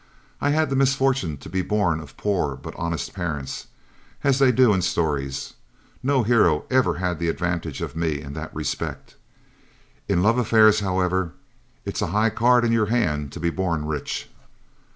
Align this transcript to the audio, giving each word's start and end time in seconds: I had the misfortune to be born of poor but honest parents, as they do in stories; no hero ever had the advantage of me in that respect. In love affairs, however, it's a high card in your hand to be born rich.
I 0.41 0.49
had 0.49 0.71
the 0.71 0.75
misfortune 0.75 1.37
to 1.37 1.47
be 1.47 1.61
born 1.61 1.99
of 1.99 2.17
poor 2.17 2.55
but 2.55 2.73
honest 2.75 3.13
parents, 3.13 3.67
as 4.23 4.39
they 4.39 4.51
do 4.51 4.73
in 4.73 4.81
stories; 4.81 5.53
no 6.01 6.23
hero 6.23 6.65
ever 6.71 6.95
had 6.95 7.19
the 7.19 7.27
advantage 7.29 7.81
of 7.83 7.95
me 7.95 8.19
in 8.19 8.33
that 8.33 8.51
respect. 8.55 9.15
In 10.07 10.23
love 10.23 10.39
affairs, 10.39 10.79
however, 10.79 11.33
it's 11.85 12.01
a 12.01 12.07
high 12.07 12.31
card 12.31 12.65
in 12.65 12.71
your 12.71 12.87
hand 12.87 13.31
to 13.33 13.39
be 13.39 13.51
born 13.51 13.85
rich. 13.85 14.27